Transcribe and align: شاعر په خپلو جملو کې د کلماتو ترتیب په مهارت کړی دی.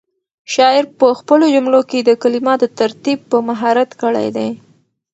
شاعر 0.53 0.83
په 0.99 1.07
خپلو 1.19 1.45
جملو 1.55 1.81
کې 1.89 1.99
د 2.03 2.09
کلماتو 2.23 2.67
ترتیب 2.79 3.19
په 3.31 3.37
مهارت 3.49 3.89
کړی 4.01 4.27
دی. 4.35 4.49